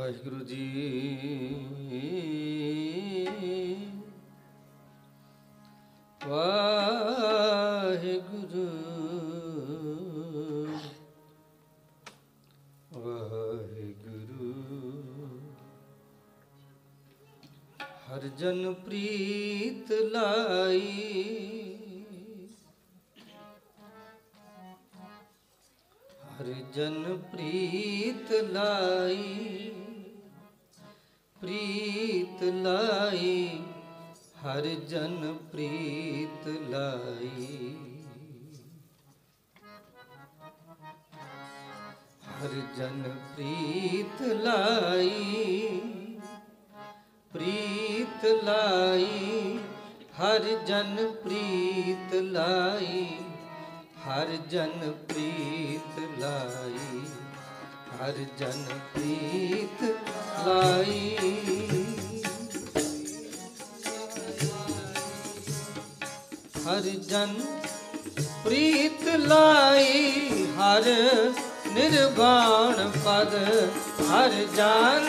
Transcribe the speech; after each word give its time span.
ਵਾਹਿਗੁਰੂ 0.00 0.44
ਜੀ। 0.44 0.76
ਵਾਹਿਗੁਰੂ। 6.26 6.78
ਵਾਹਿਗੁਰੂ। 12.92 14.52
ਹਰ 18.10 18.28
ਜਨ 18.28 18.74
ਪ੍ਰੀਤ 18.74 19.29
ਪ੍ਰੀਤ 48.20 48.44
ਲਾਈ, 48.44 49.58
ਹਰ 50.18 50.44
ਜਨ 50.66 50.96
ਪ੍ਰੀਤ 51.22 52.14
ਲਾਈ, 52.24 53.06
ਹਰ 54.06 54.36
ਜਨ 54.50 54.92
ਪ੍ਰੀਤ 55.08 55.98
ਲਾਈ, 56.18 57.00
ਹਰ 57.92 58.18
ਜਨ 58.38 58.64
ਪ੍ਰੀਤ 58.94 59.82
ਲਾਈ। 60.46 61.16
ਹਰ 66.66 66.90
ਜਨ 67.08 67.34
ਪ੍ਰੀਤ 68.44 69.08
ਲਾਈ, 69.18 70.46
ਹਰ 70.58 70.90
ਨਿਰਵਾਣ 71.74 72.90
ਪਦ, 73.04 73.34
ਹਰ 74.02 74.44
ਜਨ 74.56 75.08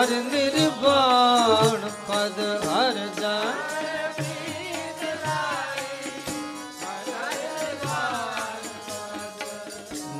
ਹਰ 0.00 0.10
ਨਿਰਵਾਣ 0.24 1.88
ਪਦ 2.08 2.38
ਹਰ 2.64 2.98
ਜਨ 3.16 3.52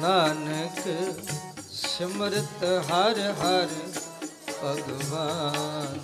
ਨਾਨਕ 0.00 0.82
ਸਿਮਰਤ 1.72 2.64
ਹਰ 2.90 3.20
ਹਰ 3.40 3.68
ਭਗਵਾਨ। 4.64 5.98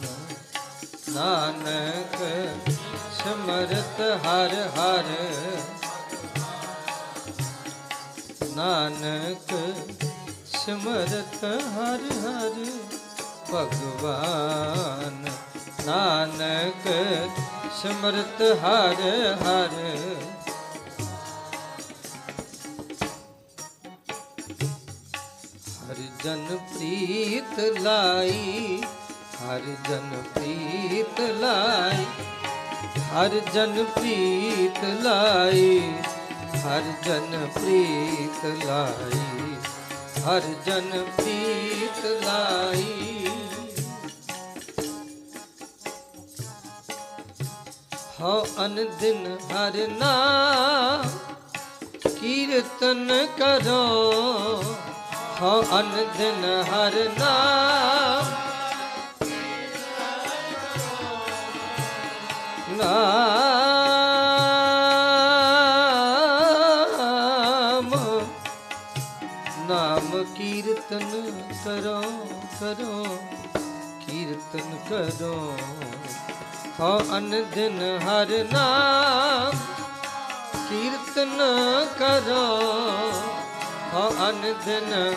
ਨਾਨਕ 1.11 2.17
ਸਿਮਰਤ 3.19 4.01
ਹਰ 4.27 4.55
ਹਰ 4.79 5.15
ਨਾਨਕ 8.57 9.55
ਸਿਮਰਤ 10.57 11.45
ਹਰ 11.45 12.11
ਹਰ 12.25 12.65
ਭਗਵਾਨ, 13.53 15.27
ਨਾਨਕ, 15.87 16.89
ਸਿਮਰਤ 17.83 18.41
ਹਰ 18.63 19.01
ਹਰ। 19.43 19.75
ਹਰ 25.81 26.03
ਜਨ 26.25 26.57
ਪ੍ਰੀਤ 26.73 27.59
ਲਾਈ, 27.81 28.83
ਹਰ 29.43 29.61
ਜਨ 29.89 30.23
ਪ੍ਰੀਤ 30.35 31.21
ਲਾਈ, 31.41 32.05
ਹਰ 33.13 33.41
ਜਨ 33.55 33.85
ਪ੍ਰੀਤ 33.85 34.85
ਲਾਈ, 35.03 35.81
ਹਰ 36.65 36.93
ਜਨ 37.05 37.47
ਪ੍ਰੀਤ 37.55 38.45
ਲਾਈ, 38.65 39.55
ਹਰ 40.27 40.55
ਜਨ 40.67 41.05
ਪ੍ਰੀਤ 41.17 42.05
ਲਾਈ। 42.25 43.26
ਹਉ 48.21 48.45
ਅਨ 48.65 48.75
ਦਿਨ 49.01 49.25
ਹਰ 49.51 49.75
ਨਾਮ 49.99 51.03
ਕੀਰਤਨ 52.21 53.11
ਕਰੋ। 53.39 53.83
ਹਉ 55.43 55.63
ਅਨ 55.79 55.91
ਦਿਨ 56.19 56.45
ਹਰ 56.71 56.95
ਨਾਮ 57.19 58.25
ਨਾਮ 62.79 63.27
ਨਾਮ 69.69 70.09
ਕੀਰਤਨ 70.37 71.11
ਕਰੋ 71.65 72.01
ਕਰੋ, 72.61 72.93
ਕੀਰਤਨ 74.07 74.77
ਕਰੋ। 74.89 75.37
ਹਉ 76.81 76.99
ਅਨ 77.17 77.31
ਦਿਨ 77.55 77.79
ਹਰ 78.03 78.31
ਨਾਮ 78.53 79.53
ਕੀਰਤਨ 80.69 81.39
ਕਰੋ। 81.99 82.43
ਹਉ 83.95 84.11
ਅਨ 84.29 84.43
ਦਿਨ 84.65 85.15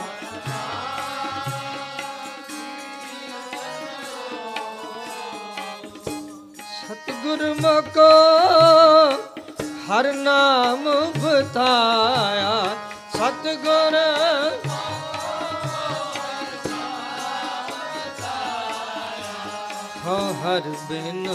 ਸਤਿਗੁਰ 6.84 7.44
ਮਕੋ 7.62 8.10
ਹਰ 9.90 10.12
ਨਾਮ 10.14 10.90
ਬਤਾਇਆ। 11.18 12.54
ਸਤਿਗੁਰ 13.16 13.98
ਹਉ 20.06 20.34
ਹਰ 20.34 20.70
ਬਿਨ 20.90 21.28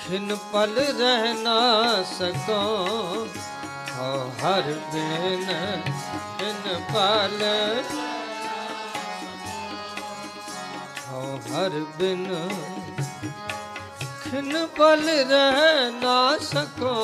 ਖਿਨ 0.00 0.36
ਪਲ 0.52 0.74
ਰਹਿ 0.98 1.32
ਨਾ 1.34 1.58
ਸਕੋ। 2.02 2.62
ਹਉ 3.98 4.30
ਹਰ 4.42 4.72
ਬਿਨ 4.92 5.46
ਖਿਨ 6.38 6.80
ਪਲ 6.92 7.42
ਹਉ 11.10 11.38
ਹਰ 11.46 11.78
ਬਿਨ 11.98 12.26
ਖਿਨ 14.22 14.66
ਪਲ 14.76 15.08
ਰਹਿ 15.08 15.90
ਨਾ 16.02 16.16
ਸਕੋ। 16.42 16.94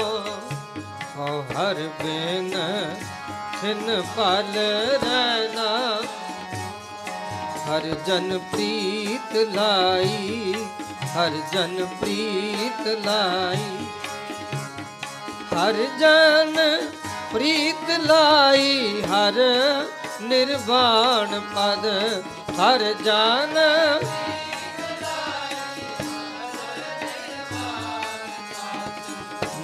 ਹਉ 1.17 1.41
ਹਰ 1.52 1.88
ਬਿਨ 2.02 2.52
ਖਿਨ 3.61 4.02
ਪਲ 4.17 4.52
ਰਹਿ 5.05 5.49
ਨਾ 5.55 5.70
ਹਰ 7.67 7.83
ਜਨ 8.07 8.39
ਪ੍ਰੀਤ 8.53 9.37
ਲਾਈ, 9.55 10.55
ਹਰ 11.15 11.37
ਜਨ 11.53 11.85
ਪ੍ਰੀਤ 12.01 12.87
ਲਾਈ। 13.05 13.87
ਹਰ 15.53 15.75
ਜਨ 16.01 16.59
ਪ੍ਰੀਤ 17.33 17.91
ਲਾਈ, 18.01 19.03
ਹਰ 19.03 19.41
ਨਿਰਵਾਣ 20.23 21.41
ਪਦ, 21.55 21.87
ਹਰ 22.59 22.93
ਜਨ 23.05 23.59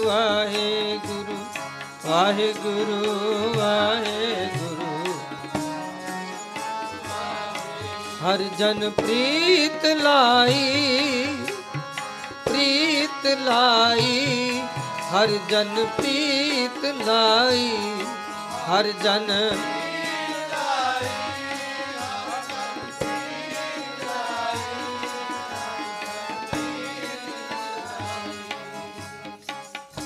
ਵਾਹਿਗੁਰੂ 0.06 1.07
ਵਾਹਿਗੁਰੂ 2.08 3.52
ਵਾਹਿਗੁਰੂ। 3.56 5.12
ਹਰ 8.22 8.42
ਜਨ 8.58 8.90
ਪ੍ਰੀਤ 8.90 9.84
ਲਾਈ 10.02 11.26
ਪ੍ਰੀਤ 12.46 13.26
ਲਾਈ। 13.38 14.62
ਹਰ 15.12 15.28
ਜਨ 15.50 15.84
ਪ੍ਰੀਤ 15.96 16.84
ਲਾਈ, 17.06 17.70
ਹਰ 18.68 18.92
ਜਨ 19.02 19.30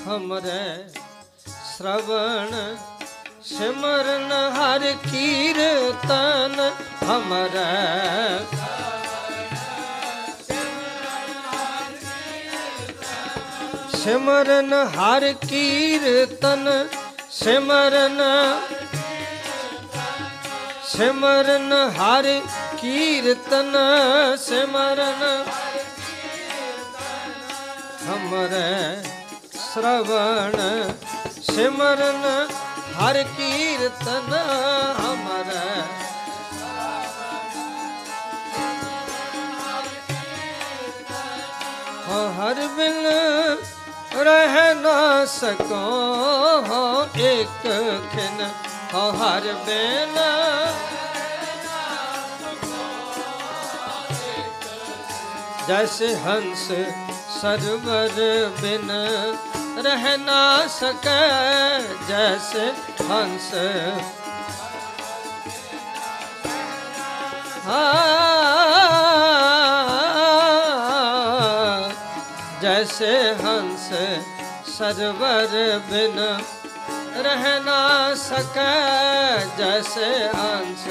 ਹਮਰੇ 0.06 0.91
श्रवण 1.81 2.51
सिमरन 3.50 4.31
हर 4.57 4.83
कीर्तन 5.07 6.56
हमर 7.09 7.57
सिमरन 14.01 14.74
हर 14.95 15.24
कीर्तन 15.44 16.65
सिमरन 17.39 18.19
सिमरन 20.91 21.74
हर 21.97 22.27
कीर्तन 22.81 23.74
सिमरन 24.45 25.24
हमरे 28.07 28.69
श्रवण 29.65 30.57
ਸਿਮਰਨ 31.54 32.25
ਹਰ 32.99 33.22
ਕੀਰਤਨ 33.37 34.34
ਹਮਰ 35.00 35.50
ਹਰ 42.38 42.66
ਬਿਨ 42.76 43.06
ਰਹਿ 44.16 44.75
ਨਾ 44.75 45.25
ਸਕੋ 45.25 45.82
ਇੱਕ 47.20 47.62
ਖਿਨ। 48.12 48.43
ਹਰ 49.20 49.52
ਬਿਨ 49.66 50.19
ਜੈਸੇ 55.69 56.14
ਹੰਸ 56.16 56.66
ਸਰਵਰ 57.40 58.20
ਬਿਨ 58.60 58.90
ਰਹਿ 59.82 60.17
ਨਾ 60.17 60.67
ਸਕੈ 60.69 61.81
ਜੈਸ 62.08 62.55
ਹੰਸ। 63.11 63.50
ਜੈਸੇ 72.62 73.34
ਹੰਸ 73.34 73.88
ਸਰਵਰ 74.70 75.81
ਬਿਨ 75.90 76.19
ਰਹਿ 77.23 77.58
ਨਾ 77.61 78.14
ਸਕੈ 78.14 79.44
ਜੈਸੇ 79.58 80.11
ਹੰਸ। 80.35 80.87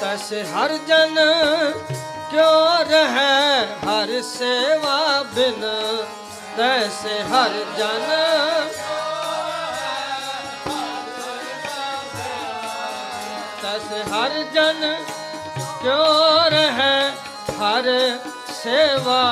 ਤਸ 0.00 0.32
ਹਰ 0.54 0.76
ਜਨ 0.86 1.18
ਕਿਉ 2.32 2.84
ਰਹਿ 2.90 3.64
ਹਰ 3.86 4.20
ਸੇਵਾ 4.22 5.22
ਬਿਨ? 5.34 5.64
ਤੈਸੇ 6.56 7.18
ਹਰ 7.22 7.52
ਜਨ 7.78 8.08
ਤੈਸੇ 13.62 14.02
ਹਰ 14.04 14.42
ਜਨ 14.54 14.80
ਕਿਉ 15.82 16.48
ਰਹਿ 16.48 17.10
ਹਰ 17.60 17.88
ਸੇਵਾ 18.62 19.22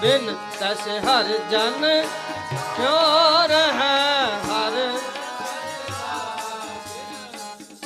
ਬਿਨ? 0.00 0.34
ਤੈਸੇ 0.60 0.98
ਹਰ 1.00 1.28
ਜਨ 1.50 1.86
ਕਿਉ 2.76 3.46
ਰਹਿ 3.48 3.88
ਹਰ 4.48 4.76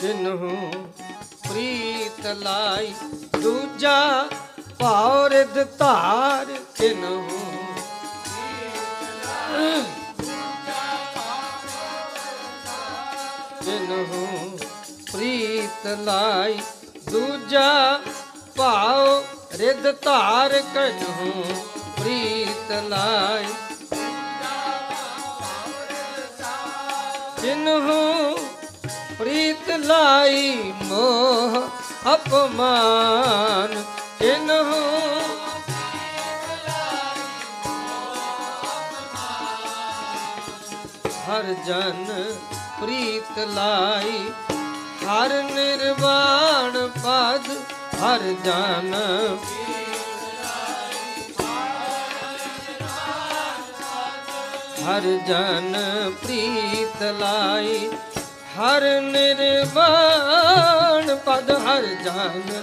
ਕਿਨਹੂ 0.01 0.57
ਪ੍ਰੀਤ 1.49 2.27
ਲਾਈ 2.37 2.95
ਦੂਜਾ 3.43 3.99
ਪੌਰਦ 4.81 5.59
ਧਾਰ 5.79 6.47
ਕਿਨਹੂ 6.75 7.39
ਕਿਨਹੂ 13.61 14.59
ਪ੍ਰੀਤ 15.13 15.87
ਲਾਈ 15.99 16.59
ਦੂਜਾ 17.11 18.01
ਭਾਉ 18.57 19.23
ਰਿਦ 19.59 19.91
ਧਾਰ 20.05 20.61
ਕਨਹੂ 20.75 21.45
ਪ੍ਰੀਤ 21.99 22.73
ਲਾਈ 22.89 23.47
ਕਿਨਹੂ 27.41 28.37
ਪ੍ਰੀਤ 29.19 29.71
ਲਾਈ 29.79 30.73
ਮੋਹ 30.83 31.61
ਅਪਮਾਨ 32.15 33.83
ਕਿਨਹੂ 34.19 34.85
ਹਰ 41.29 41.53
ਜਨ 41.67 42.05
ਪ੍ਰੀਤ 42.81 43.39
ਲਾਈ, 43.49 44.19
ਹਰ 45.03 45.33
ਨਿਰਵਾਣ 45.45 46.87
ਪਦ, 46.97 47.51
ਹਰ 47.97 48.23
ਜਨ 48.45 48.95
ਹਰ 54.87 55.03
ਜਨ 55.29 55.77
ਪ੍ਰੀਤ 56.23 57.03
ਲਾਈ, 57.21 57.89
ਹਰ 58.57 58.83
ਨਿਰਵਾਣ 59.03 61.15
ਪਦ, 61.17 61.51
ਹਰ 61.61 61.87
ਜਨ 62.05 62.63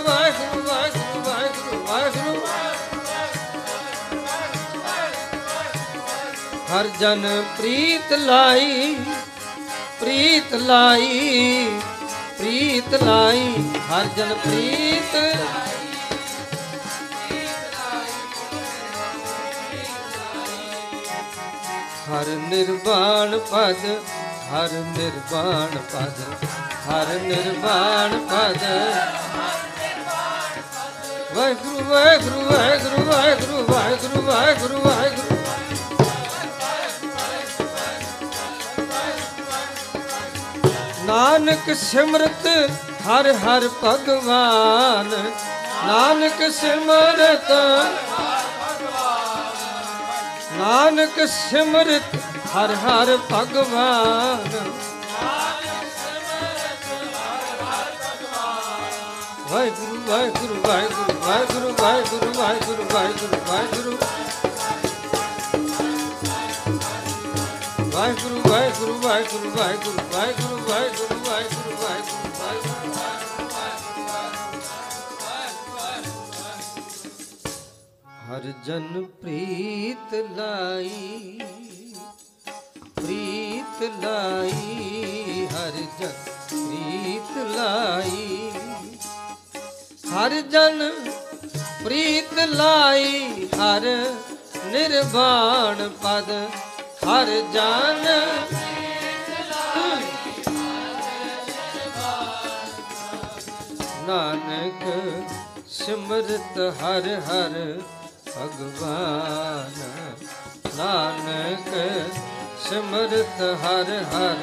ਹਰ 6.81 6.87
ਜਨ 6.99 7.25
ਪ੍ਰੀਤ 7.57 8.13
ਲਾਈ 8.13 8.95
ਪ੍ਰੀਤ 9.99 10.53
ਲਾਈ 10.53 11.65
ਪ੍ਰੀਤ 12.37 12.93
ਲਾਈ, 13.03 13.53
ਹਰ 13.89 14.05
ਜਨ 14.17 14.33
ਪ੍ਰੀਤ 14.35 15.15
ਹਰ 22.07 22.27
ਨਿਰਵਾਣ 22.49 23.37
ਪਦ, 23.51 23.85
ਹਰ 24.51 24.73
ਨਿਰਵਾਣ 24.87 25.77
ਪਦ, 25.93 26.23
ਹਰ 26.87 27.19
ਨਿਰਵਾਣ 27.19 28.17
ਪਦ। 28.31 28.63
ਵਾਹਿਗੁਰੂ 31.35 31.85
ਵਾਹਿਗੁਰੂ 31.89 32.41
ਵਾਹਿਗੁਰੂ 32.45 33.03
ਵਾਹਿਗੁਰੂ 33.03 33.63
ਵਾਹਿਗੁਰੂ 33.69 34.21
ਵਾਹਿਗੁਰੂ 34.21 34.81
ਵਾਹਿਗੁਰੂ। 34.81 35.30
ਨਾਨਕ 41.31 41.73
ਸਿਮਰਤ 41.75 42.47
ਹਰ 43.03 43.31
ਹਰ 43.35 43.67
ਭਗਵਾਨ 43.83 45.11
ਨਾਨਕ 45.85 46.41
ਸਿਮਰਤ 46.51 47.51
ਨਾਨਕ 50.57 51.19
ਸਿਮਰਤ 51.29 52.15
ਹਰ 52.55 52.75
ਹਰ 52.75 53.15
ਭਗਵਾਨ 53.31 54.49
ਵਾਹਿਗੁਰੂ 59.51 60.01
ਵਾਹਿਗੁਰੂ 60.07 60.61
ਵਾਹਿਗੁਰੂ 60.61 61.17
ਵਾਹਿਗੁਰੂ 61.21 61.73
ਵਾਹਿਗੁਰੂ 61.73 62.33
ਵਾਹਿਗੁਰੂ 62.33 62.85
ਵਾਹਿਗੁਰੂ 62.91 63.37
ਵਾਹਿਗੁਰੂ 63.47 63.97
ਵਾਹਿਗੁਰੂ 67.91 68.41
ਵਾਹਿਗੁਰੂ 68.51 68.51
ਵਾਹਿਗੁਰੂ 68.51 69.49
ਵਾਹਿਗੁਰੂ 69.49 69.97
ਵਾਹਿਗੁਰੂ 70.11 70.61
ਵਾਹਿਗੁਰੂ 70.67 71.20
ਹਰ 78.31 78.41
ਜਨ 78.65 79.03
ਪ੍ਰੀਤ 79.21 80.13
ਲਾਈ 80.37 81.39
ਪ੍ਰੀਤ 82.95 83.81
ਲਾਈ, 84.03 85.47
ਹਰ 85.47 85.71
ਜਨ 85.99 86.13
ਪ੍ਰੀਤ 86.49 87.37
ਲਾਈ। 87.47 88.51
ਹਰ 90.11 90.39
ਜਨ 90.51 90.89
ਪ੍ਰੀਤ 91.83 92.33
ਲਾਈ, 92.49 93.47
ਹਰ 93.55 93.87
ਨਿਰਵਾਣ 94.65 95.87
ਪਦ, 96.03 96.31
ਹਰ 97.05 97.31
ਜਨ 97.53 98.05
ਨਾਨਕ 104.07 104.85
ਸਿਮਰਤ 105.71 106.59
ਹਰ 106.81 107.15
ਹਰ 107.21 107.81
ਭਗਵਾਨ 108.37 109.73
ਨਾਨਕ 110.75 111.69
ਸਿਮਰਤ 112.69 113.41
ਹਰ 113.41 114.03
ਹਰ। 114.13 114.41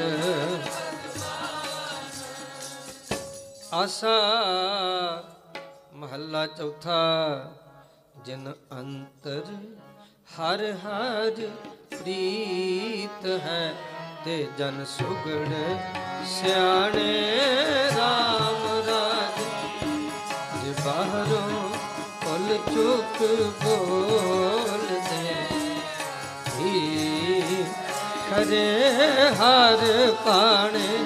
ਆਸਾ 3.72 4.18
ਮਹੱਲਾ 5.94 6.46
ਚੌਥਾ, 6.46 7.44
ਜਨ 8.26 8.52
ਅੰਤਰ 8.72 9.42
ਹਰ 10.38 10.72
ਹਰ 10.72 11.48
ਪ੍ਰੀਤ 11.90 13.26
ਹੈ, 13.26 13.74
ਤੇ 14.24 14.48
ਜਨ 14.58 14.84
ਸੁਗੜ 14.84 15.48
ਸਿਆਣੇ 16.26 17.12
RAM 17.88 18.66
ਰਾਜ। 18.86 19.42
ਜੇ 20.64 20.74
ਬਾਹਰੋਂ 20.84 21.48
ਕੁਲ 21.48 21.57
ਚੁੱਕ 22.66 23.22
ਬੋਲਦੇ 23.64 25.34
ਹੀ 26.58 27.64
ਖਰੇ 28.30 28.90
ਹਰ 29.30 30.12
ਪਾਣੇ 30.26 30.98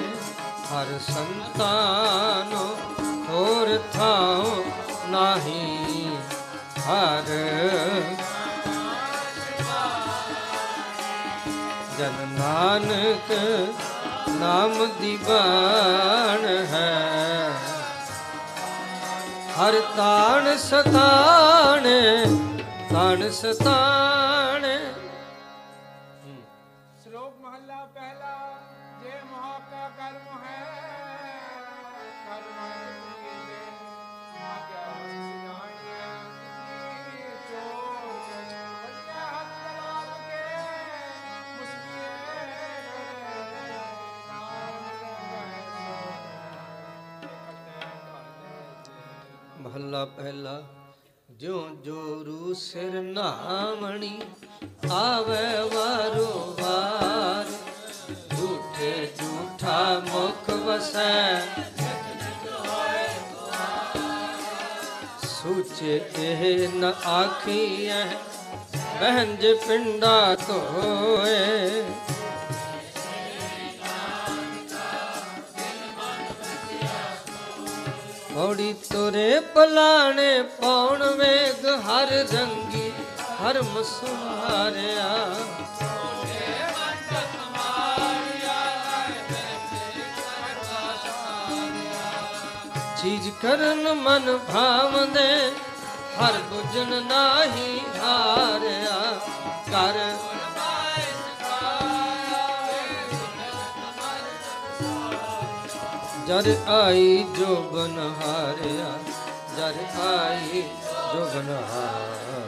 ਹਰ 0.71 0.99
ਸੰਤਾਨੋ 0.99 2.65
ਹੋਰ 3.29 3.77
ਥਾਉ 3.93 4.63
ਨਾਹੀ। 5.09 6.17
ਹਰ 6.79 7.29
ਜਨ 11.97 12.27
ਨਾਨਕ 12.29 13.31
ਨਾਮ 14.29 14.85
ਦੀ 15.01 15.15
ਬਾਣ 15.17 16.45
ਹੈ। 16.71 17.51
ਹਰ 19.57 19.79
ਤਾਣ 19.97 20.55
ਸਤਾਣ 20.57 21.83
ਤਾਣ 22.93 23.29
ਸਤਾਣ 23.31 24.42
ਮਹੱਲਾ 49.93 50.05
ਪਹਿਲਾ 50.05 50.61
ਜਿਉ 51.29 51.69
ਜੋਰੂ 51.83 52.53
ਸਿਰ 52.53 52.93
ਨਾਮਣੀ 53.01 54.21
ਆਵੇ 54.91 55.45
ਵਾਰੋ 55.73 56.55
ਵਾਰ। 56.59 57.51
ਝੂਠੇ 58.31 59.09
ਝੂਠਾ 59.19 59.77
ਮੁਖ 60.07 60.49
ਵਸੈ। 60.49 61.41
ਸੂਚੇ 65.27 66.01
ਇਹ 66.17 66.67
ਨ 66.69 66.93
ਆਖੀਐ, 67.07 68.03
ਬਹਿੰਜ 68.99 69.47
ਪਿੰਡਾ 69.67 70.35
ਧੋਏ। 70.47 71.83
ਔੜੀ 78.37 78.73
ਤੁਰੇ 78.89 79.39
ਪਲਾਣੇ 79.55 80.41
ਪੌਣ 80.61 81.03
ਵੇਗ, 81.17 81.65
ਹਰ 81.87 82.11
ਰੰਗੀ, 82.33 82.91
ਹਰ 83.41 83.61
ਮਸੁਹਾਰਿਆ 83.61 85.09
ਚੀਜ਼ 93.01 93.29
ਕਰਨ 93.41 93.93
ਮਨ 93.93 94.37
ਭਾਵਦੇ, 94.53 95.51
ਹਰ 96.19 96.37
ਬੁਝਣ 96.49 97.01
ਨਾਹੀ 97.03 97.79
ਹਾਰਿਆ। 97.99 98.99
ਕਰ 99.71 99.99
ਜਰ 106.27 106.47
ਆਈ 106.69 107.23
ਜੋ 107.37 107.55
ਬਨ 107.71 107.97
ਹਾਰਿਆ 108.19 108.89
ਜਰ 109.57 109.77
ਆਈ 110.01 110.61
ਜੋ 111.13 111.25
ਬਨ 111.25 111.49
ਹਾਰਿਆ। 111.69 112.41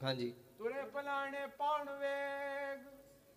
ਹਾਂਜੀ। 0.00 0.32
ਤੁਰੇ 0.58 0.82
ਪਲਾਣੇ 0.94 1.46
ਪੌਣ 1.58 1.90
ਵੇਗ 1.92 2.80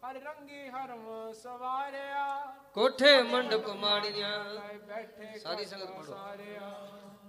ਹਰ 0.03 0.19
ਰੰਗੀ 0.21 0.67
ਹਰਮ 0.69 1.31
ਸਵਾਰਿਆ 1.33 2.25
ਕੋਠੇ 2.73 3.21
ਮੰਡਪ 3.23 3.67
ਮਾੜੀਆਂ 3.75 4.33
ਸਾਰੀ 5.43 5.65
ਸੰਗਤ 5.65 5.91
ਪੜੋ 5.91 6.17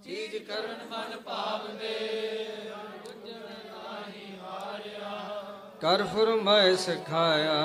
ਚੀਜ਼ 0.05 0.37
ਕਰਨ 0.45 0.87
ਮਨ 0.91 1.17
ਭਾਵਦੇ 1.21 1.95
ਕਰ 5.81 6.03
ਫਰਮਾਇ 6.07 6.75
ਸਿਖਾਇਆ 6.77 7.57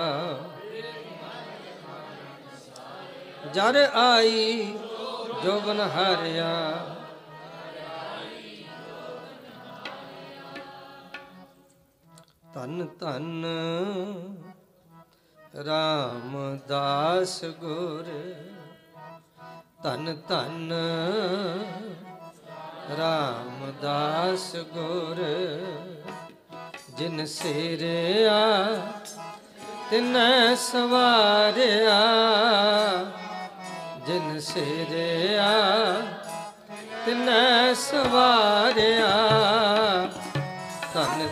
ਜਰ 3.48 3.90
ਆਈ 3.94 4.78
ਜੋ 5.44 5.60
ਬਨ 5.60 5.80
ਹਾਰਿਆ। 5.80 6.52
ਧੰਨ 12.54 12.88
ਧੰਨ 13.00 13.46
ਰਾਮਦਾਸ 15.66 17.44
ਗੁਰ। 17.46 18.06
ਧੰਨ 19.84 20.18
ਧੰਨ 20.28 20.74
ਰਾਮਦਾਸ 22.98 24.56
ਗੁਰ। 24.56 25.24
ਜਿਨ 26.98 27.26
ਸਿਰਿਆ 27.26 28.40
ਤਿਨੈ 29.90 30.56
ਸਵਾਰਿਆ। 30.56 32.02
ਜਿਨ 34.08 34.40
ਸਿਰਿਆ 34.40 35.52
ਤਿਨੈ 37.06 37.74
ਸਵਾਰਿਆ। 37.74 39.10
ਧੰਨ 40.94 41.28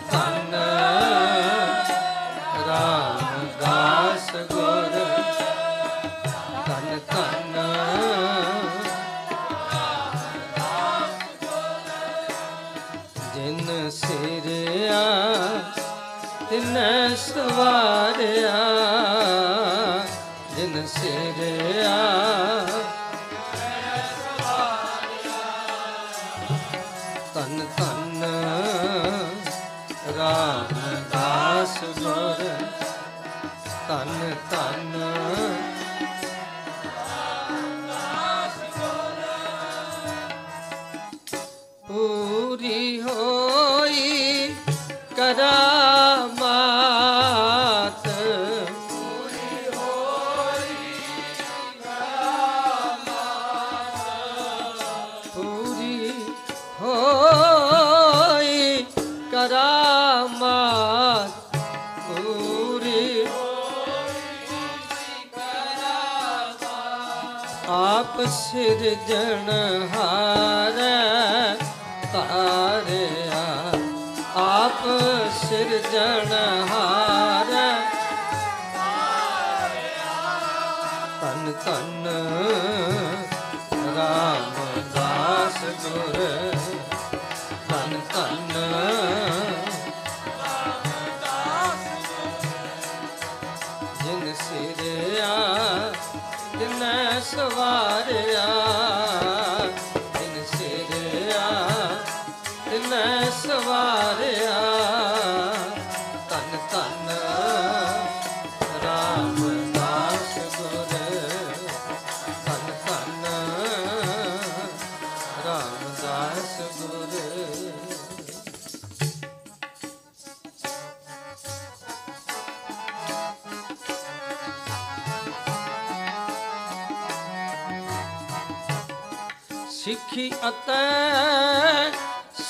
ਤਨ 81.66 82.08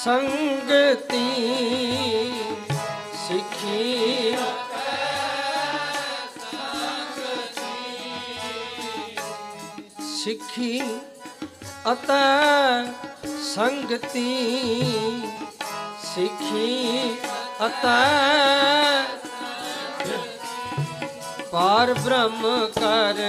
ਸੰਗਤੀ 0.09 1.25
ਸਿੱਖੀ। 3.15 4.37
ਸਿੱਖੀ 10.13 10.81
ਅਤੇ 11.91 12.23
ਸੰਗਤੀ 13.43 14.33
ਸਿੱਖੀ 16.05 17.13
ਅਤੇ 17.65 17.99
ਪਾਰ 21.51 21.93
ਬ੍ਰਹਮ 21.93 22.41
ਕਰ 22.75 23.21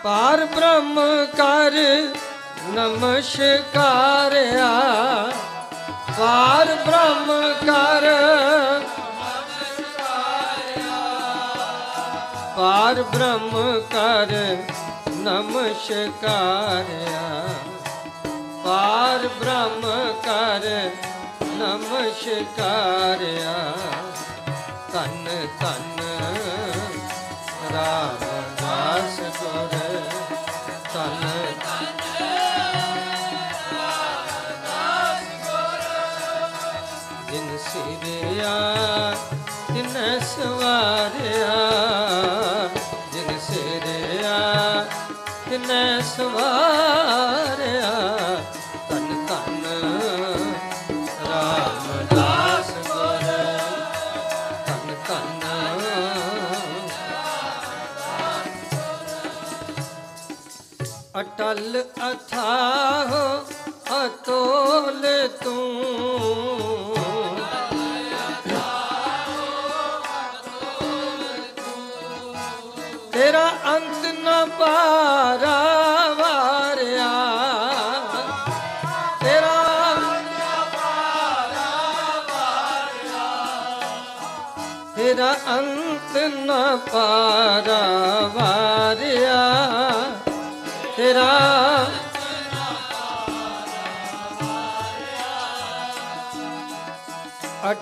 ਪਾਰ 0.03 0.45
ਬ੍ਰਹਮ 0.45 1.01
ਕਰ, 1.37 1.73
ਨਮਸਕਾਰਿਆ। 2.69 4.71
ਪਾਰ 6.19 6.75
ਬ੍ਰਹਮ 6.87 7.55
ਕਰ, 7.67 8.09
ਪਾਰ 12.57 13.03
ਬ੍ਰਹਮ 13.03 13.81
ਕਰ, 13.91 14.57
ਨਮਸਕਾਰਿਆ। 15.11 17.49
ਪਾਰ 18.65 19.29
ਬ੍ਰਹਮ 19.29 20.13
ਕਰ 20.23 20.91
ਨਮਸਕਾਰਿਆ। 21.61 23.55
ਤਨ 24.93 25.27
ਤਨ 25.61 25.99
ਰਾਮਦਾਸ 27.75 29.21
ਗੁਰ 29.39 29.75
ਤਨ 30.95 31.23
ਜਿਨ 37.31 37.59
ਸਿਰਿਆ 37.59 38.55
ਤਿਨ 39.67 39.95
ਸਵਾਰਿਆ। 40.21 41.55
ਜਿਨ 43.13 43.39
ਸਿਰਿਆ 43.41 44.39
ਤਿਨ 45.51 45.69
ਸਵਾਰਿਆ। 46.17 46.90
ਅਟਲ 61.41 61.85
ਅਥਾਹ 62.11 63.13
ਅਤੋਲ 64.07 65.07
ਤੂੰ। 65.45 66.97
ਤੇਰਾ 73.13 73.47
ਅੰਤ 73.67 74.07
ਨ 74.07 74.49
ਪਾਰਾ 74.59 75.57
ਵਾਰਿਆ। 76.19 77.13
ਤੇਰਾ 79.21 79.57
ਤੇਰਾ 84.97 85.33
ਅੰਤ 85.59 86.17
ਨ 86.17 86.79
ਪਾਰਾ 86.93 87.81
ਵਾਰਿਆ। 88.35 88.70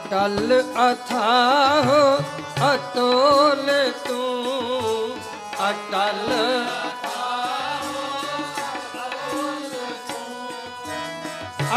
ਅਟਲ 0.09 0.53
ਅਥਾਹ 0.83 1.89
ਅਤੋਲ 2.67 3.67
ਤੂੰ, 4.07 5.17
ਅਟਲ। 5.69 6.31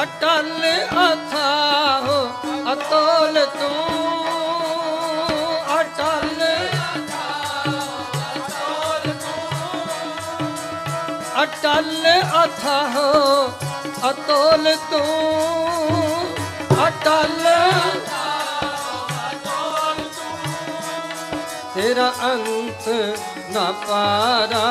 ਅਟਲ 0.04 0.62
ਅਥਾਹ 1.04 2.08
ਅਤੋਲ 2.74 3.46
ਤੂੰ, 3.60 3.76
ਅਟਲ। 5.80 6.40
ਅਟਲ 11.44 12.08
ਅਥਾਹ 12.44 12.98
ਅਤੋਲ 14.10 14.76
ਤੂੰ, 14.92 15.06
ਅਟਲ। 16.88 17.48
ਤੇਰਾ 21.76 22.08
ਅੰਤ 22.24 22.88
ਨਾ 23.52 23.62
ਪਾਰਾ 23.88 24.64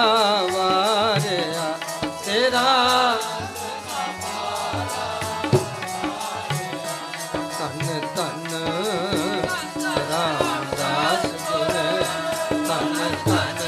ਵਾਰਿਆ। 0.53 1.63
ਤੇਰਾ 2.25 2.65
ਤਨ 7.59 8.01
ਤਨ 8.17 8.49
ਰਾਮਦਾਸ 10.11 11.25
ਗੁਰ 11.47 11.73
ਤਨ 12.69 13.17
ਤਨ 13.25 13.61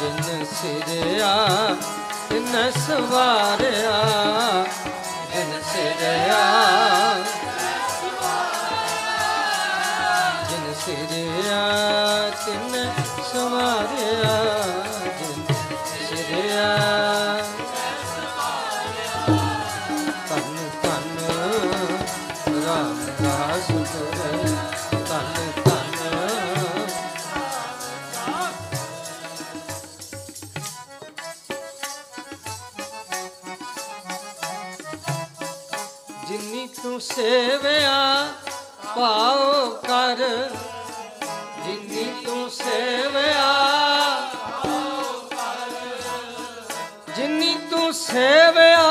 ਜਿਨ 0.00 0.44
ਸਿਰਿਆ 0.52 1.34
ਤਿਨ 2.28 2.70
ਸਵਾਰਿਆ, 2.86 3.98
ਜਿਨ 5.34 5.60
ਸਿਰਿਆ 5.72 6.44
ਸਿਰਿਆ 10.86 12.30
ਤਿਨ 12.44 12.74
ਸਵਾਰਿਆ 13.32 14.34
ਜਿਨ 15.18 15.42
ਸਿਰਿਆ 16.00 16.66
ਤਨ 20.28 20.54
ਤਨ 20.82 21.18
ਰਾਮਦਾਸ 22.66 23.70
ਗੁਰ 23.70 23.86
ਤਨ 25.08 25.50
ਤਨ 25.64 25.98
ਜਿਨੀ 36.28 36.66
ਤੂੰ 36.82 37.00
ਸੇਵਿਆ 37.00 38.26
ਪਾਉ 38.96 39.70
ਕਰ 39.82 40.24
ਸੇਵਿਆ 48.06 48.82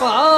ਭਾ 0.00 0.35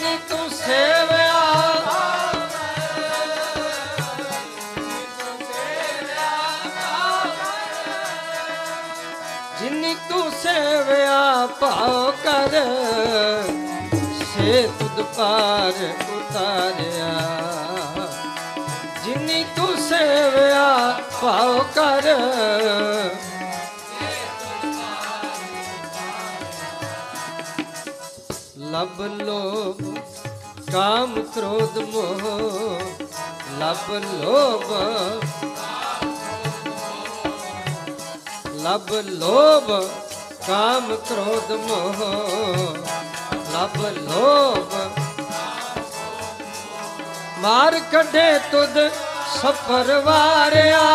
ਜਿੰਨੀ 0.00 0.18
ਤੂੰ 0.28 0.50
ਸੇਵਿਆ। 0.50 1.40
ਜਿੰਨੀ 9.60 9.94
ਤੂੰ 10.08 10.30
ਸੇਵਿਆ 10.30 11.46
ਭਾਉ 11.46 12.12
ਕਰ। 12.24 12.50
ਸੇ 14.24 14.68
ਤੁਧ 14.78 15.02
ਪਾਰ 15.02 15.84
ਉਤਾਰਿਆ। 16.16 17.18
ਜਿੰਨੀ 19.04 19.44
ਤੂੰ 19.56 19.76
ਸੇਵਿਆ 19.88 21.00
ਭਾਉ 21.22 21.58
ਕਰ। 21.74 22.02
ਲਬ 28.70 29.02
ਲੋਭ 29.02 29.89
ਕਾਮ 30.72 31.22
ਕ੍ਰੋਧ 31.22 31.78
ਮੋਹ 31.78 32.80
ਲਬ 33.58 33.90
ਲੋਭ। 33.90 34.72
ਲਬ 38.54 38.92
ਲੋਭ, 38.92 39.88
ਕਾਮ 40.46 40.96
ਕ੍ਰੋਧ 40.96 41.52
ਮੋਹ 41.52 42.04
ਲਬ 43.52 43.86
ਲੋਭ। 43.86 44.74
ਮਾਰ 47.38 47.80
ਕੱਢੇ 47.92 48.38
ਤੁਧ 48.38 48.78
ਸਫਰ 49.34 50.00
ਵਾਰਿਆ। 50.04 50.86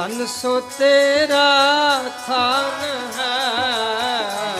ਤਨ 0.00 0.26
ਸੋ 0.26 0.60
ਤੇਰਾ 0.60 1.38
ਥਾਨ 2.26 2.84
ਹੈ। 3.16 4.54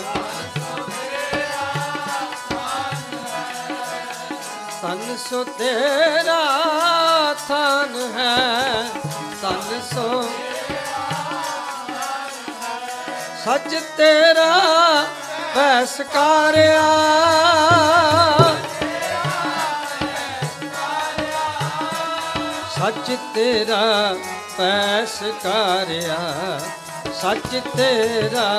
ਤਨ 4.83 5.17
ਸੋ 5.17 5.43
ਤੇਰਾ 5.45 6.43
ਥਾਨ 7.49 7.97
ਹੈ। 8.17 8.85
ਤਨ 9.43 9.81
ਸੋ 9.95 10.23
ਸੱਚ 13.45 13.79
ਤੇਰਾ 13.97 14.51
ਪੈਸਕਾਰਿਆ 15.55 16.83
ਸੱਚ 22.77 23.17
ਤੇਰਾ 23.35 23.81
ਪੈਸਕਾਰਿਆ 24.61 26.19
ਸੱਚ 27.23 27.63
ਤੇਰਾ। 27.77 28.51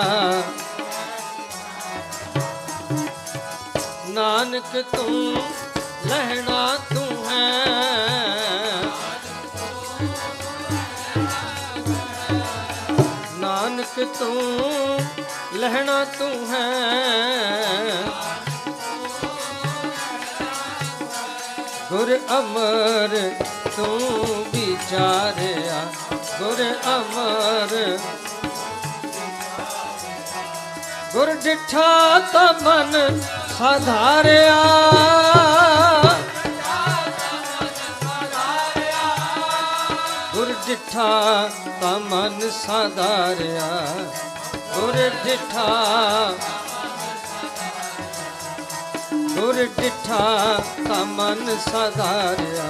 ਨਾਨਕ 4.08 4.86
ਤੂੰ 4.98 5.44
ਲਹਿਣਾ 6.08 6.78
ਤੂੰ 6.94 7.30
ਹੈ। 7.30 7.66
ਨਾਨਕ 13.34 14.08
ਤੂੰ 14.20 15.00
ਲਹਿਣਾ 15.54 16.06
ਤੂੰ 16.06 16.48
ਹੈ। 16.52 16.82
ਗੁਰ 21.92 22.20
ਅਮਰ 22.40 23.32
ਤੂੰ 23.76 24.46
ਵਿਚਾਰਿਆ 24.54 25.86
ਗੁਰ 26.40 26.64
ਅਮਰ 26.88 27.98
ਗੁਰ 31.14 31.34
ਡਿਠਾ 31.34 32.20
ਤਾ 32.34 32.44
ਮਨ 32.62 33.22
ਸਾਧਾਰਿਆ। 33.58 34.62
ਗੁਰ 40.34 40.54
ਡਿਠਾ 40.68 41.50
ਤਾ 41.82 41.98
ਮਨ 41.98 42.50
ਸਾਧਾਰਿਆ। 42.52 43.70
ਗੁਰ 44.76 45.10
ਡਿਠਾ 45.26 45.68
ਗੁਰ 49.36 49.66
ਡਿਠਾ 49.80 50.60
ਤਾ 50.88 51.04
ਮਨ 51.04 51.58
ਸਾਧਾਰਿਆ। 51.72 52.70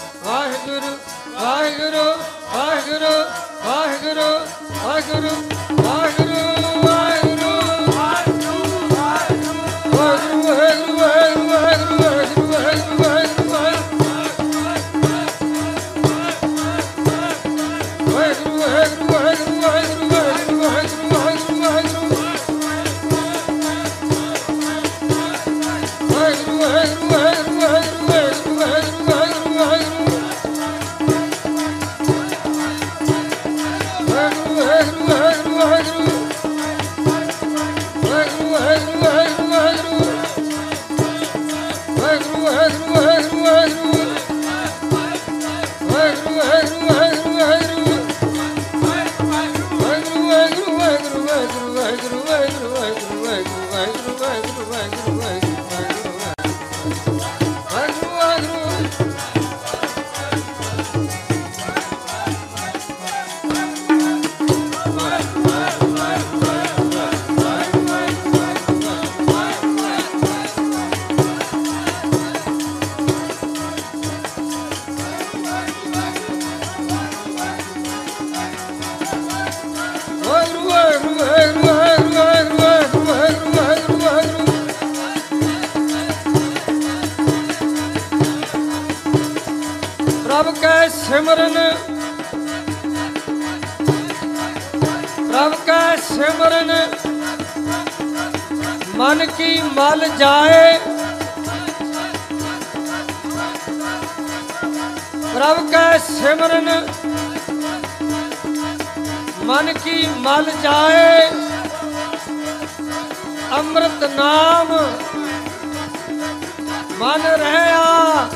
Vaguru, 54.19 54.65
Vaguru, 54.71 55.21
Vaguru, 55.21 55.63
Vaguru. 55.69 55.90
ਕੀ 109.83 110.05
ਮਲ 110.17 110.51
ਜਾਏ 110.63 111.29
ਅੰਮ੍ਰਿਤ 113.57 114.03
ਨਾਮ 114.15 114.71
ਮਨ 116.99 117.21
ਰਹਿਆ। 117.21 118.29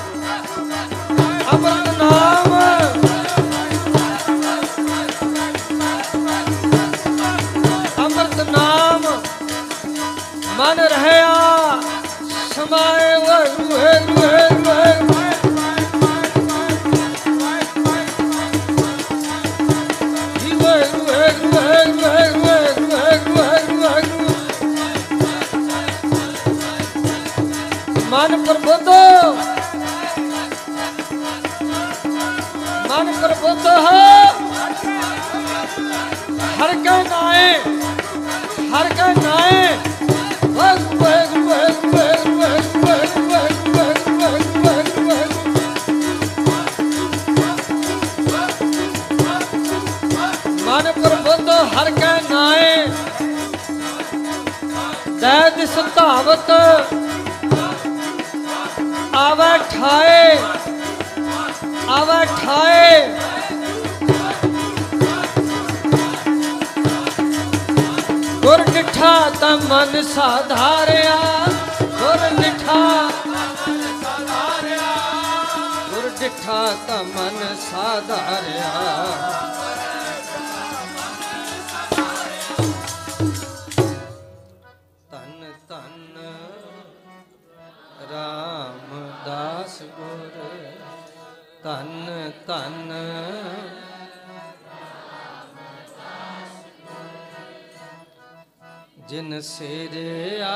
ਜਿਨ 99.07 99.39
ਸਿਰਿਆ 99.41 100.55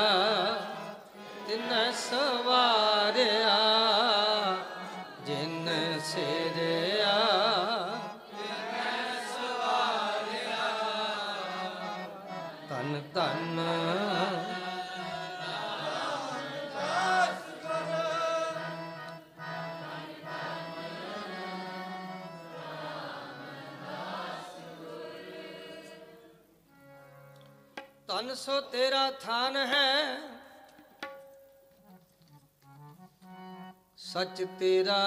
ਤਿਨ 1.48 1.70
ਸਵਾਰਿਆ 1.92 3.56
ਜਿਨ 5.26 5.68
ਸਿਰਿਆ 6.04 7.12
ਤਨ 12.68 12.90
ਤਨ 12.90 13.00
ਤਨ 13.14 13.49
ਸੋ 28.34 28.60
ਤੇਰਾ 28.62 29.10
ਥਾਨ 29.20 29.56
ਹੈ 29.56 30.18
ਸੱਚ 33.96 34.42
ਤੇਰਾ 34.58 34.98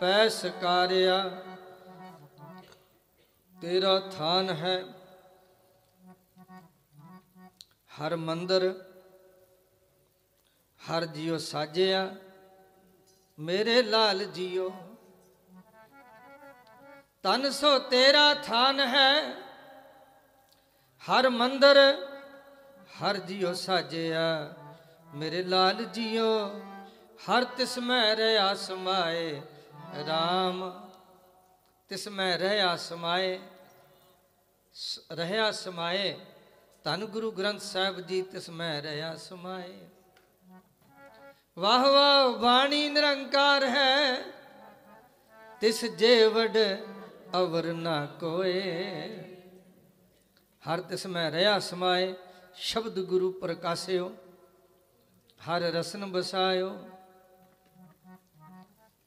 ਪੈਸ 0.00 0.44
ਕਾਰਿਆ 0.62 1.18
ਤੇਰਾ 3.54 3.98
ਥਾਨ 4.10 4.50
ਹੈ 4.56 4.76
ਹਰ 7.90 8.16
ਮੰਦਰ 8.16 8.72
ਹਰ 10.80 11.06
ਜਿਉ 11.06 11.38
ਸਾਜਿਆ 11.38 12.08
ਮੇਰੇ 13.38 13.82
ਲਾਲ 13.82 14.24
ਜੀਓ 14.24 14.70
ਤਨ 17.24 17.50
ਸੋ 17.50 17.78
ਤੇਰਾ 17.90 18.32
ਥਾਨ 18.34 18.80
ਹੈ 18.80 19.49
ਹਰ 21.02 21.28
ਮੰਦਰ, 21.30 21.76
ਹਰ 23.02 23.16
ਜਿਉ 23.16 23.52
ਸਾਜਿਆ, 23.54 24.54
ਮੇਰੇ 25.14 25.42
ਲਾਲ 25.42 25.84
ਜੀਓ 25.84 26.48
ਹਰ 27.30 27.44
ਤਿਸ 27.44 27.78
ਮੈਂ 27.78 28.16
ਰਹਾ 28.16 28.54
ਸਮਾਏ 28.54 29.40
RAM 30.00 30.70
ਤਿਸ 31.88 32.08
ਮੈਂ 32.08 32.38
ਰਹਾ 32.38 32.76
ਸਮਾਏ 32.76 33.38
ਸ- 34.74 35.00
ਰਹਾ 35.12 35.50
ਸਮਾਏ 35.50 36.16
ਧੰਨ 36.84 37.04
ਗੁਰੂ 37.04 37.30
ਗ੍ਰੰਥ 37.30 37.60
ਸਾਹਿਬ 37.60 38.00
ਜੀ 38.00 38.22
ਤਿਸ 38.22 38.50
ਮੈਂ 38.50 38.82
ਰਹਾ 38.82 39.16
ਸਮਾਏ 39.16 39.78
ਵਾਹ 41.58 41.84
ਵਾਹ 41.90 42.28
ਬਾਣੀ 42.28 42.88
ਨਿਰੰਕਾਰ 42.88 43.64
ਹੈ, 43.64 44.16
ਤਿਸ 45.60 45.84
ਜੇ 45.84 46.26
ਵਡ 46.26 46.56
ਅਵਰ 47.34 47.64
ਨਾ 47.64 48.06
ਕੋਏ। 48.06 49.29
ਹਰ 50.64 50.80
ਤਿਸ 50.80 51.06
ਮੈਂ 51.06 51.30
ਰਹਾ 51.30 51.58
ਸਮਾਏ, 51.58 52.14
ਸ਼ਬਦ 52.54 52.98
ਗੁਰੂ 53.00 53.32
ਪ੍ਰਕਾਸਿਓ, 53.32 54.10
ਹਰ 55.40 55.60
ਰਸਨ 55.60 56.04
ਬਸਾਇਓ। 56.12 56.70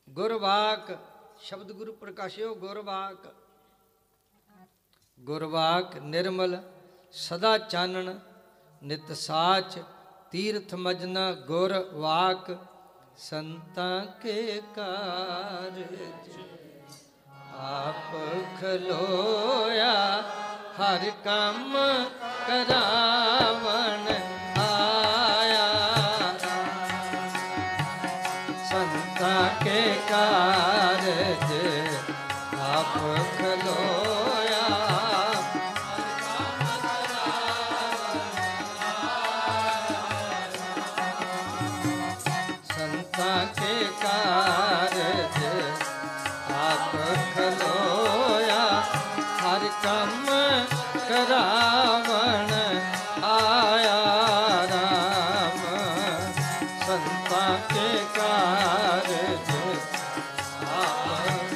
ਗੁਰਵਾਕ, 0.10 0.92
ਸ਼ਬਦ 1.40 1.72
ਗੁਰੂ 1.72 1.94
ਪ੍ਰਕਾਸ਼ਿਓ, 1.94 2.56
ਗੁਰਵਾਕ। 2.56 3.34
ਗੁਰਵਾਕ 5.20 5.98
ਨਿਰਮਲ, 5.98 6.62
ਸਦਾ 7.14 7.58
ਚਾਨਣ, 7.58 8.20
ਨਿਤ 8.82 9.12
ਸਾਚ, 9.12 9.80
ਤੀਰਥ 10.32 10.74
ਮਜਨਾ, 10.76 11.32
ਗੁਰ 11.32 11.74
ਵਾਕ। 11.94 12.52
ਸੰਤਾਂ 13.18 14.06
ਕੇ 14.22 14.62
ਕਾਰਜ 14.76 15.84
ਆਪ 17.54 18.14
ਖਲੋਇਆ 18.62 19.94
ਹਰ 20.80 21.12
ਕੰਮ 21.24 21.74
ਕਰਾਵਣ 22.48 24.13
ਸੰਤਾਂ 57.34 57.58
ਕੇ 57.70 58.06
ਕਾਰਜ 58.16 59.50
ਆਪ 60.74 61.54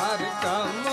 ਹਰ 0.00 0.24
ਕੰਮ। 0.42 0.88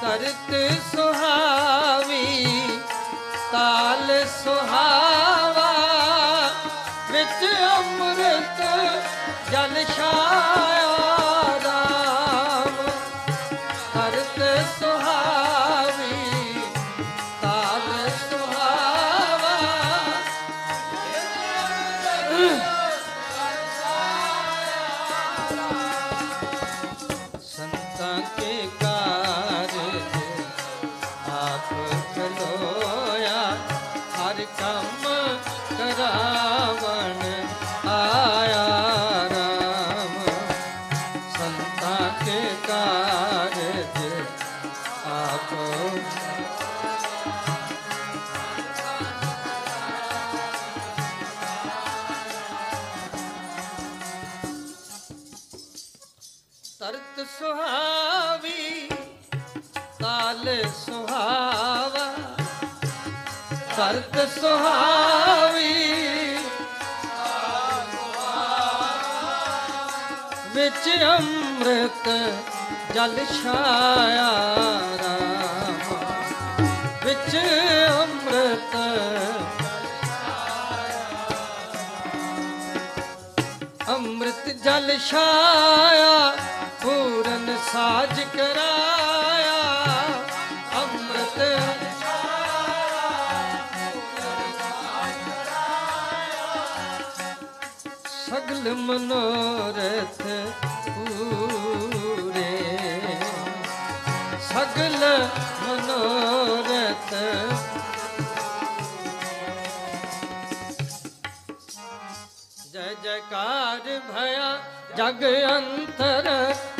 ਤਰਤ 0.00 0.50
ਸੁਹਾਵੀ 0.94 2.46
ਤਾਲ 3.52 4.26
ਸੁਹਾਵਾ 4.44 5.72
ਵਿੱਚ 7.10 7.44
ਅੰਮ੍ਰਿਤ 7.76 8.60
ਜਲ 9.52 9.84
ਛਾਇਆ। 9.96 10.85
ਸੁਹਾਵੀ। 64.40 65.74
ਵਿੱਚ 70.54 71.04
ਅੰਮ੍ਰਿਤ 71.04 72.08
ਜਲ 72.94 73.18
ਛਾਇਆ 73.42 74.30
ਰਾਮ। 75.02 75.94
ਵਿੱਚ 77.04 77.36
ਅੰਮ੍ਰਿਤ 78.02 78.76
ਅੰਮ੍ਰਿਤ 83.88 84.48
ਜਲ 84.64 84.98
ਛਾਇਆ, 85.10 86.36
ਪੂਰਨ 86.82 87.56
ਸਾਜ 87.72 88.20
ਕਰਾਇਆ। 88.36 89.62
ਅੰਮ੍ਰਿਤ 90.82 91.85
सकल 98.66 98.78
मनोरथ 98.86 100.22
पूरे 100.86 102.54
सकल 104.46 104.96
मनोरथ 105.66 107.12
जय 112.72 112.94
जयकार 113.04 113.86
भया 114.08 114.48
जग 114.98 115.22
अंतर 115.52 116.30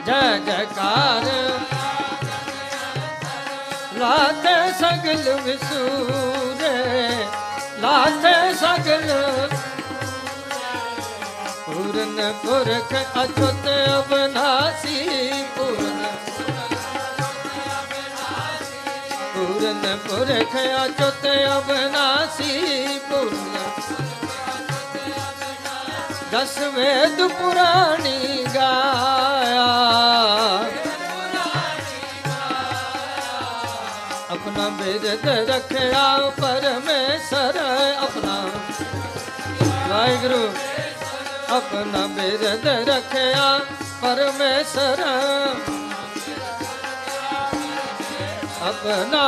जय 0.06 0.38
जयकार 0.48 1.30
लाते 4.00 4.56
सगल 4.82 5.30
विसूरे 5.46 6.74
लाते 7.84 8.34
सगल 8.64 9.54
पूर्ण 11.96 12.24
पुरख 12.40 12.90
अद्भुत 13.18 13.66
अविनाशी 13.66 14.96
पूर्ण 15.52 16.08
पूर्ण 19.34 19.94
पुरख 20.04 20.56
अद्भुत 20.80 21.24
अविनाशी 21.26 22.98
पूर्ण 23.06 23.54
दस 26.34 26.58
वेद 26.76 27.20
पुराणी 27.32 28.44
गाया 28.56 29.66
अपना 34.36 34.68
बिरद 34.78 35.26
रखया 35.50 36.06
परमेश्वर 36.44 37.58
अपना 38.06 38.38
वाहेगुरु 39.90 40.44
ਆਪਣਾ 41.50 42.06
ਬਿਰਦ 42.06 42.66
ਰੱਖਿਆ 42.88 43.60
ਪਰਮੇਸ਼ਰ। 44.00 45.02
ਆਪਣਾ 48.62 49.22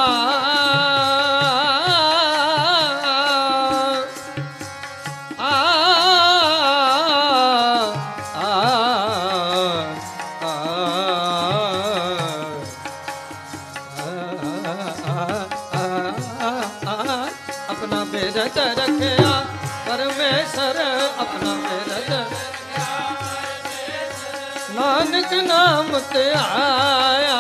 ਨਾਮ 25.99 26.12
ਤੇ 26.12 26.32
ਆਇਆ। 26.38 27.36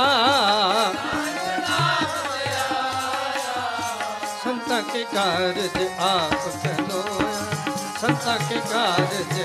ਸੰਤਾਂ 4.44 4.80
ਕੇ 4.82 5.04
ਕਾਰਜ 5.14 5.76
ਆਪ 5.98 6.32
ਖਲੋਇਆ 6.62 7.72
ਸੰਤਾਂ 8.00 8.36
ਕੇ 8.48 8.60
ਕਾਰਜ 8.70 9.40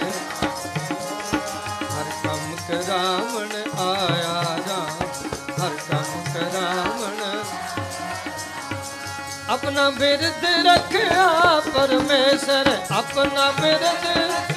ਹਰ 1.83 2.09
ਕੰਮ 2.23 2.55
ਕਰਾਵਣ 2.67 3.53
ਆਇਆ 3.79 4.57
ਰਾਮ 4.69 5.03
ਹਰ 5.61 5.75
ਕੰਮ 5.89 6.23
ਕਰਾਵਣ। 6.33 7.21
ਆਪਣਾ 9.49 9.89
ਬਿਰਦ 9.89 10.45
ਰੱਖਿਆ 10.65 11.27
ਪਰਮੇਸ਼ਰ, 11.73 12.77
ਆਪਣਾ 12.91 13.51
ਬਿਰਦ 13.51 14.52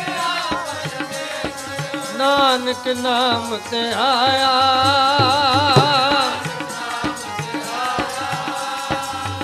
ਨਾਨਕ 2.19 2.89
ਨਾਮ 2.89 3.57
ਤੇ 3.71 3.81
ਆਇਆ। 3.93 4.53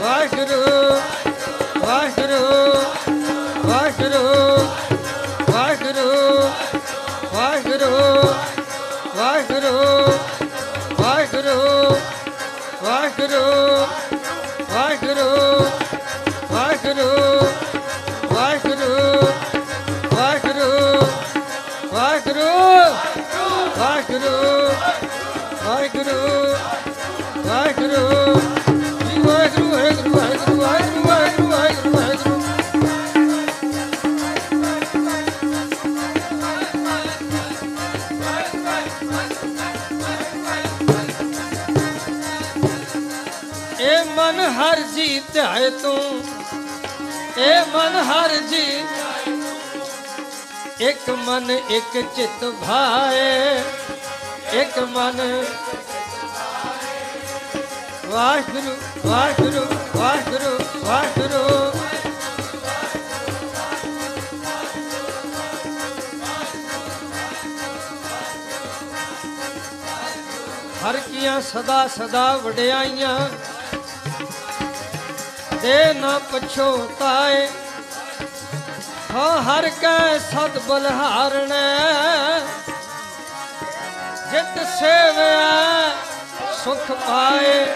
ਵਾਹਿਗੁਰੂ 0.01 1.00
ਹਰ 48.03 48.37
ਜੀ 48.51 48.85
ਇੱਕ 50.81 51.11
ਮਨ, 51.11 51.51
ਇੱਕ 51.51 52.01
ਚਿਤ 52.17 52.45
ਭਾਏ, 52.61 53.63
ਇੱਕ 54.53 54.79
ਮਨ। 54.79 55.21
ਵਾਹਿਗੁਰੂ 58.07 58.77
ਵਾਹਿਗੁਰੂ 59.07 59.65
ਵਾਹਿਗੁਰੂ 59.97 60.59
ਵਾਹਿਗੁਰੂ। 60.85 61.45
ਹਰ 70.81 70.97
ਕੀਆਂ 70.99 71.41
ਸਦਾ 71.41 71.87
ਸਦਾ 71.89 72.37
ਵਡਿਆਈਆਂ, 72.37 73.19
ਦੇ 75.63 75.93
ਨਾ 75.95 76.19
ਪਛੋਤਾਏ 76.33 77.49
ਹਾਂ, 79.15 79.43
ਹਰ 79.43 79.69
ਕੈ 79.69 80.19
ਸਦ 80.19 80.59
ਬਲਹਾਰਣੈ 80.59 81.79
ਜਿਤ 84.33 84.67
ਸੇਵਿਆ 84.79 85.91
ਸੁਖ 86.65 86.93
ਪਾਏ। 86.93 87.67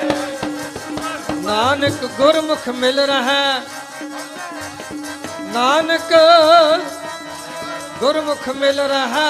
ਨਾਨਕ 1.34 2.04
ਗੁਰਮੁਖ 2.04 2.68
ਮਿਲ 2.68 3.00
ਰਹਾ। 3.00 3.60
ਨਾਨਕ 5.40 6.14
ਗੁਰਮੁਖ 8.00 8.48
ਮਿਲ 8.48 8.80
ਰਹਾ। 8.80 9.26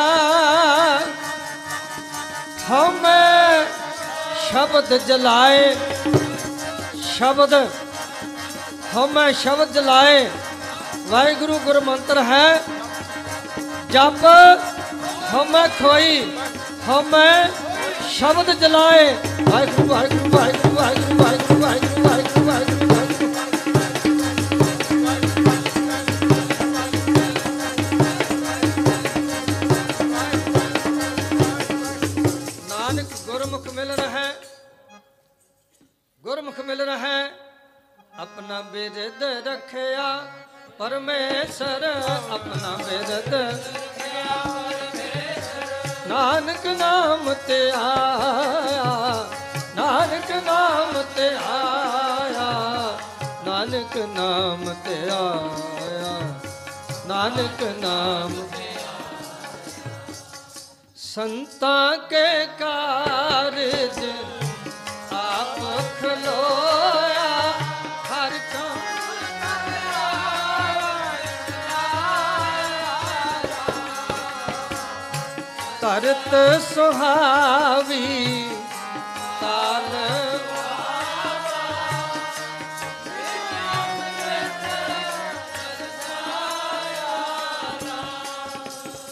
ਹਮੇ 2.70 3.64
ਸ਼ਬਦ 4.50 4.96
ਜਲਾਏ। 4.96 5.76
ਸ਼ਬਦ 7.02 7.54
ਹਮੇ 8.96 9.32
ਸ਼ਬਦ 9.32 9.72
ਜਲਾਏ। 9.72 10.30
ਵਾਹਿਗੁਰੂ 11.06 11.58
ਗੁਰਮੰਤਰ 11.58 12.22
ਹੈ। 12.22 12.56
ਜਪ 13.90 14.24
ਹਮੈ 15.32 15.66
ਖੋਈ 15.68 16.36
ਹਮੈ 16.88 17.50
ਸ਼ਬਦ 18.08 18.50
ਜਲਾਏ। 18.50 19.04
ਵਾਹਿਗੁਰੂ 19.50 19.88
ਵਾਹਿਗੁਰੂ 19.88 20.30
ਵਾਹਿਗੁਰੂ 20.30 20.74
ਵਾਹਿਗੁਰੂ 20.74 21.20
ਵਾਹਿਗੁਰੂ 21.20 21.60
ਵਾਹਿਗੁਰੂ 21.60 22.46
ਵਾਹਿਗੁਰੂ 22.46 22.82
ਗੁਰਮੁਖ 33.26 33.68
ਮਿਲ 33.68 33.90
ਰਹਾ। 33.90 34.24
ਗੁਰਮੁਖ 36.22 36.60
ਮਿਲ 36.60 36.82
ਰਹਾ। 36.82 37.14
ਆਪਣਾ 38.18 38.60
ਬਿਰਦ 38.62 39.22
ਰੱਖਿਆ। 39.46 40.06
ਪਰਮੇਸ਼ਰ 40.78 41.84
ਆਪਣਾ 42.32 42.76
ਬਿਰਦ 42.78 43.34
ਨਾਨਕ 46.08 46.66
ਨਾਮ 46.78 47.32
ਤੇ 47.46 47.58
ਆਇਆ, 47.70 49.24
ਨਾਨਕ 49.76 50.30
ਨਾਮ 50.46 51.02
ਤੇ 51.16 51.28
ਆਇਆ, 51.50 52.48
ਨਾਨਕ 53.46 53.96
ਨਾਮ 54.16 54.64
ਤੇ 54.84 54.98
ਆਇਆ, 55.10 56.18
ਨਾਨਕ 57.06 57.62
ਨਾਮ 57.78 58.32
ਸੰਤਾਂ 60.96 61.96
ਕੇ 62.10 62.46
ਕਾਰਜ 62.58 64.03
ਕਰਤ 76.14 76.62
ਸੁਹਾਵੀ 76.62 78.48
ਤਾਲ 79.40 79.82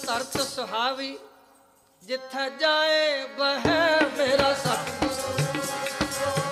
ਤਰਤ 0.07 0.41
ਸੁਹਾਵੀ, 0.49 1.17
ਜਿੱਥੇ 2.03 2.49
ਜਾਏ 2.61 3.25
ਬਹਿ 3.39 4.07
ਮੇਰਾ 4.19 4.53
ਸਤਿ 4.55 5.09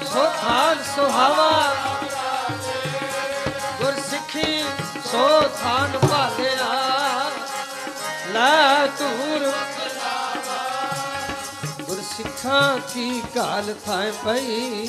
ਸੋ 0.06 0.24
ਥਾਨ 0.42 0.82
ਸੁਹਾਵਾ 0.96 1.50
ਗੁਰ 3.80 4.00
ਸਿੱਖੀ 4.10 4.62
ਸੋ 5.10 5.28
ਥਾਨ 5.62 5.98
ਭਾਲਿਆ। 5.98 6.72
ਲੈ 8.32 8.86
ਤੂਰ 8.98 9.40
ਗੁਰ 9.40 9.79
ਸਿੱਖਾਂ 12.20 12.78
ਕੀ 12.78 13.22
ਕਾਲ 13.34 13.74
ਥਾਏ 13.86 14.12
ਪਈ? 14.24 14.86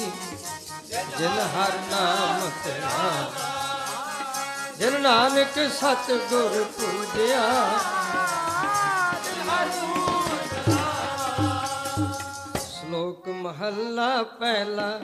ਜਿਨ 1.18 1.40
ਹਰ 1.40 1.72
ਨਾਮ 1.92 2.50
ਤੇਰਾ। 2.64 3.32
ਜਿਨ 4.78 5.02
ਨਾਨਕ 5.02 5.72
ਸਤ 5.74 6.12
ਗੁਰ 6.12 6.64
ਪੂਜਿਆ। 6.64 7.80
ਸ਼ਲੋਕ 12.60 13.28
ਮਹੱਲਾ 13.28 14.24
ਪਹਿਲਾ, 14.24 15.00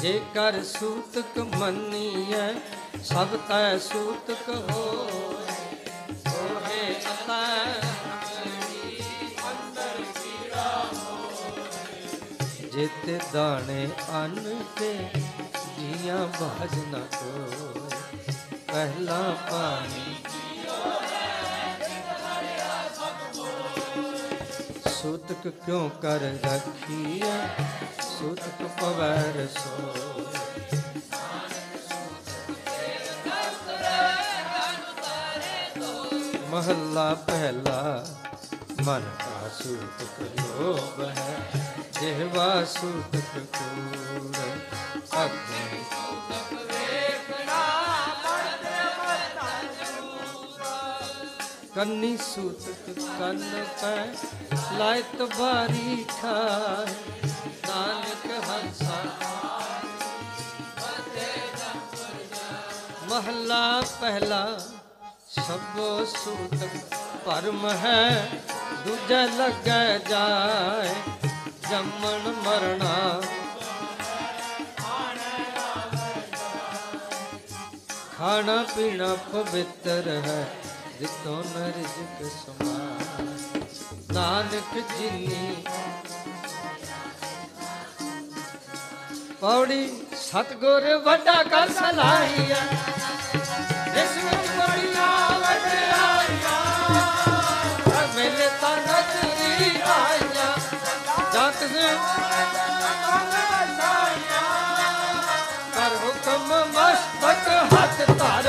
ਜੇ 0.00 0.22
ਕਰ 0.34 0.62
ਸੂਤਕ 0.62 1.38
ਮੰਨੀਐ, 1.38 2.52
ਸਭ 3.04 3.26
ਤੈ 3.48 3.78
ਸੂਤਕ 3.78 4.48
ਹੋ। 4.48 5.10
ਜਿਤ 12.84 13.22
ਦਾਣੇ 13.32 13.88
ਅੰਨ 14.14 14.64
ਤੇ 14.78 14.92
ਜੀਆਂ 15.78 16.18
ਬਾਜ 16.40 16.74
ਨਾ 16.92 16.98
ਕੋ 16.98 17.78
ਪਹਿਲਾ 18.72 19.20
ਪਾਣੀ 19.50 20.14
ਸੂਤਕ 24.90 25.48
ਕਿਉ 25.48 25.88
ਕਰ 26.02 26.20
ਰੱਖੀਐ? 26.44 27.48
ਸੂਤਕ 28.02 28.62
ਪਵੈ 28.80 29.46
ਸੋ 29.46 29.94
ਮਹੱਲਾ 36.50 37.14
ਪਹਿਲਾ 37.14 38.06
ਮਨ 38.84 39.02
सूतक 39.64 40.16
लोभ 40.38 40.98
है 41.18 41.36
देवा 41.98 42.48
सूतक 42.72 43.30
कूर 43.54 44.34
अग्नि 45.20 45.84
कन्नी 51.76 52.16
सूतक 52.24 52.90
कन 52.98 53.40
पर 53.80 54.76
लायत 54.78 55.22
बारी 55.32 55.96
खाए 56.10 56.94
नानक 57.64 58.26
हंसा 58.48 59.00
महला 63.10 63.64
पहला 64.02 64.44
सबो 65.38 65.88
सूतक 66.12 67.03
ਭਰਮ 67.26 67.66
ਹੈ, 67.82 68.30
ਦੂਜਾ 68.86 69.20
ਲੱਗੈ 69.36 69.98
ਜਾਏ, 70.08 70.94
ਜੰਮਣ 71.70 72.32
ਮਰਣਾ 72.44 73.20
ਖਾਣਾ 78.16 78.56
ਪੀਣਾ 78.76 79.14
ਪਵਿੱਤਰ 79.32 80.08
ਹੈ, 80.26 80.46
ਜਿਤੋਂ 81.00 81.42
ਨ 81.44 81.72
ਰਿਜ਼ਕ 81.76 82.30
ਸਮਾਏ 82.36 83.62
ਨਾਨਕ 84.12 84.78
ਜਿਨੀ। 84.98 85.64
ਪੌੜੀ 89.40 89.88
ਸਤਗੁਰ 90.16 90.96
ਵੱਡਾ 91.04 91.42
ਕਰ 91.42 91.68
ਸਲਾਹੀਆ 91.72 92.62
ਜਤ 101.64 101.70
ਦੇ 101.70 101.88
ਕਰ 105.74 105.96
ਹੁਕਮ 105.96 106.52
ਮਸਤਕ 106.70 107.48
ਹੱਥ 107.74 108.00
ਧਰ। 108.10 108.46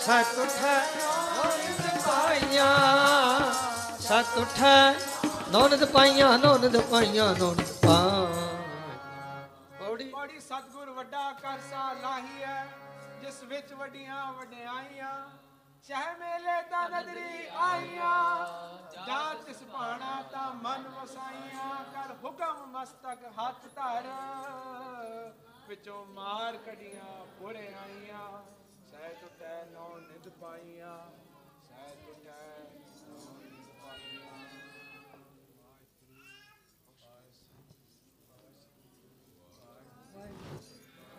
ਸਤ 0.00 0.38
ਉਠੈ 0.38 0.76
ਨੌਨਦ 0.96 2.00
ਪਾਈਆਂ। 2.06 2.74
ਸਤ 4.00 4.38
ਉਠੈ 4.38 4.94
ਨੌਨਦ 5.52 5.84
ਪਾਈਆਂ 5.84 6.38
ਨੌਨਦ 6.38 6.76
ਪਾਈਆਂ, 6.80 7.34
ਨੌਨਦ 7.38 7.72
ਪਾ 7.86 7.98
ਪੌੜੀ 9.78 10.10
ਬੜੀ 10.14 10.40
ਸਤਗੁਰ 10.40 10.90
ਵੱਡਾ 10.90 11.30
ਕਰਸਾ 11.32 11.92
ਲਾਹੀ 11.92 12.42
ਹੈ, 12.42 12.66
ਜਿਸ 13.22 13.42
ਵਿੱਚ 13.42 13.72
ਵੱਡੀਆਂ 13.72 14.32
ਵਡਿਆਈਆਂ। 14.32 15.39
ਚਾਹੇ 15.84 16.14
ਮੇਲੇ 16.14 16.62
ਤਾਂ 16.70 16.88
ਨਦਰੀ 16.90 17.46
ਆਈਆਂ, 17.56 18.14
ਜਾਂ 19.06 19.34
ਤਿਸ 19.34 19.62
ਭਾਣਾ 19.62 20.22
ਤਾਂ 20.22 20.52
ਮਨ 20.54 20.88
ਵਸਾਈਆਂ, 20.88 21.84
ਕਰ 21.84 22.14
ਹੁਕਮ 22.24 22.66
ਮਸਤਕ 22.70 23.24
ਹੱਥ 23.38 23.66
ਧਰ। 23.76 24.08
ਵਿੱਚੋਂ 25.68 26.04
ਮਾਰ 26.06 26.56
ਕੜੀਆਂ 26.56 27.26
ਪੁਰੇ 27.38 27.66
ਆਈਆਂ 27.74 28.28
ਸਹਿ 28.90 29.14
ਟੁੱਟੈ 29.14 29.64
ਨੌ 29.64 29.88
ਨਿਧ 29.98 30.28
ਪਾਈਆਂ। 30.40 30.98